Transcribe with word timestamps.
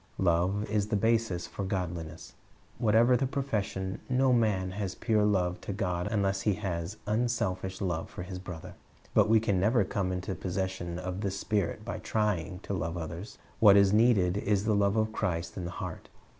Love 0.17 0.65
is 0.67 0.87
the 0.87 0.95
basis 0.95 1.47
of 1.59 1.67
godliness. 1.67 2.33
Whatever 2.79 3.15
the 3.15 3.27
profession, 3.27 3.99
no 4.09 4.33
man 4.33 4.71
has 4.71 4.95
pure 4.95 5.23
love 5.23 5.61
to 5.61 5.71
God 5.73 6.07
unless 6.09 6.41
he 6.41 6.55
has 6.55 6.97
unselfish 7.05 7.79
love 7.81 8.09
for 8.09 8.23
his 8.23 8.39
brother. 8.39 8.73
But 9.13 9.29
we 9.29 9.39
can 9.39 9.59
never 9.59 9.83
come 9.83 10.11
into 10.11 10.33
possession 10.33 10.97
of 10.97 11.21
this 11.21 11.37
spirit 11.39 11.85
by 11.85 11.99
trying 11.99 12.61
to 12.63 12.73
love 12.73 12.97
others. 12.97 13.37
What 13.59 13.77
is 13.77 13.93
needed 13.93 14.37
is 14.37 14.65
the 14.65 14.73
love 14.73 14.95
of 14.95 15.13
Christ 15.13 15.55
in 15.55 15.65
the 15.65 15.69
heart. 15.69 16.09